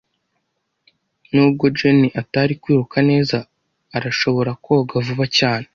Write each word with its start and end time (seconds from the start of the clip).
Nubwo 1.33 1.65
Jane 1.77 2.07
atari 2.21 2.53
kwiruka 2.61 2.97
neza, 3.09 3.37
arashobora 3.97 4.51
koga 4.63 4.95
vuba 5.07 5.25
cyane. 5.37 5.67